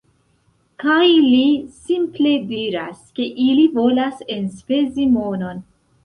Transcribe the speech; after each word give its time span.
-Kaj 0.83 1.09
li 1.25 1.41
simple 1.89 2.31
diras, 2.51 3.03
ke 3.19 3.27
ili 3.43 3.65
volas 3.75 4.23
enspezi 4.37 5.05
monon 5.19 5.61